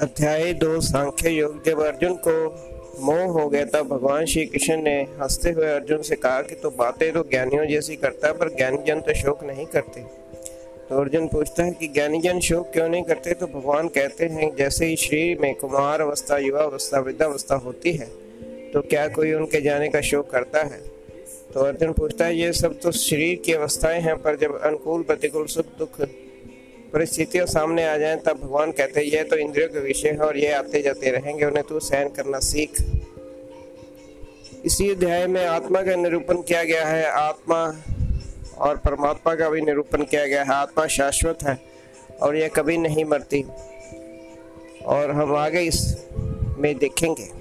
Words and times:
अध्याय 0.00 0.52
दो, 0.52 0.80
सांख्य 0.80 1.30
योग। 1.30 1.64
जब 1.64 1.80
अर्जुन 1.80 2.14
को 2.26 2.32
मोह 3.00 3.22
हो 3.32 3.48
गया 3.48 3.64
था, 3.64 3.82
भगवान 3.82 4.24
श्री 4.24 4.44
कृष्ण 4.46 4.76
ने 4.76 4.94
हँसते 5.20 5.50
हुए 5.50 5.66
अर्जुन 5.66 6.02
से 6.02 6.16
कहा 6.16 6.40
कि 6.42 6.54
तो 6.54 6.70
बातें 6.70 7.12
तो 7.12 7.22
ज्ञानियों 7.22 7.66
जैसी 7.66 7.96
करता 7.96 8.32
पर 8.32 8.48
ज्ञानी 8.48 8.78
जन 8.86 9.00
तो 9.00 9.14
शोक 9.14 9.44
नहीं 9.44 9.66
करते। 9.66 10.00
तो 10.88 11.00
अर्जुन 11.00 11.26
पूछता 11.28 11.64
है 11.64 11.72
कि 11.72 11.88
ज्ञानी 11.88 12.20
जन 12.20 12.40
शोक 12.40 12.70
क्यों 12.72 12.88
नहीं 12.88 13.02
करते? 13.02 13.34
तो 13.34 13.46
भगवान 13.48 13.88
कहते 13.88 14.26
हैं, 14.26 14.54
जैसे 14.56 14.86
ही 14.86 14.96
शरीर 14.96 15.38
में 15.38 15.54
कुमार 15.54 16.00
अवस्था, 16.00 16.38
युवा 16.38 16.62
अवस्था 16.62 17.00
वृद्धावस्था 17.00 17.54
होती 17.56 17.92
है 17.92 18.08
तो 18.72 18.80
क्या 18.80 19.06
कोई 19.08 19.32
उनके 19.32 19.60
जाने 19.60 19.88
का 19.88 20.00
शोक 20.00 20.30
करता 20.30 20.62
है? 20.62 20.80
तो 21.54 21.60
अर्जुन 21.60 21.92
पूछता 21.92 22.24
है, 22.24 22.38
ये 22.38 22.52
सब 22.52 22.80
तो 22.80 22.92
शरीर 22.92 23.36
की 23.36 23.52
अवस्थाएँ 23.52 24.00
हैं, 24.00 24.16
पर 24.16 24.36
जब 24.36 24.60
अनुकूल, 24.60 25.02
प्रतिकूल, 25.02 25.46
सुख, 25.46 25.78
दुख 25.78 26.00
परिस्थितियाँ 26.92 27.46
सामने 27.46 27.84
आ 27.84 27.96
जाएँ, 27.96 28.16
तब 28.16 28.40
भगवान 28.42 28.72
कहते 28.72 29.00
हैं 29.00 29.06
ये 29.06 29.24
तो 29.24 29.36
इंद्रियों 29.36 29.68
के 29.68 29.80
विषय 29.80 30.08
है 30.08 30.18
और 30.18 30.38
ये 30.38 30.52
आते 30.52 30.82
जाते 30.82 31.10
रहेंगे, 31.10 31.44
उन्हें 31.44 31.66
तू 31.68 31.80
सहन 31.80 32.08
करना 32.08 32.38
सीख। 32.38 32.82
इसी 34.64 34.90
अध्याय 34.90 35.26
में 35.26 35.46
आत्मा 35.46 35.82
का 35.82 35.96
निरूपण 35.96 36.42
किया 36.42 36.64
गया 36.64 36.86
है। 36.86 37.04
आत्मा 37.04 37.76
और 38.58 38.76
परमात्मा 38.76 39.34
का 39.34 39.48
भी 39.50 39.60
निरूपण 39.60 40.04
किया 40.04 40.26
गया 40.26 40.42
है। 40.42 40.54
आत्मा 40.54 40.86
शाश्वत 40.86 41.38
है 41.42 41.58
और 42.22 42.36
यह 42.36 42.48
कभी 42.48 42.76
नहीं 42.76 43.04
मरती। 43.04 43.44
और 44.86 45.10
हम 45.10 45.36
आगे 45.36 45.60
इस 45.60 45.96
में 46.58 46.78
देखेंगे। 46.78 47.39